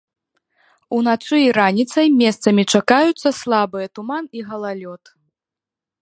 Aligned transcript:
Уначы 0.99 1.37
і 1.41 1.49
раніцай 1.57 2.07
месцамі 2.21 2.63
чакаюцца 2.79 3.29
слабыя 3.41 3.87
туман 3.99 4.25
і 4.39 4.47
галалёд. 4.49 5.03